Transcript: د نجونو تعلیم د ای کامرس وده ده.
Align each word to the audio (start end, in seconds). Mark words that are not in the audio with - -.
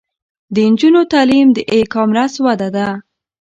د 0.53 0.55
نجونو 0.71 1.01
تعلیم 1.13 1.47
د 1.53 1.57
ای 1.71 1.81
کامرس 1.93 2.33
وده 2.45 2.69
ده. 2.75 2.87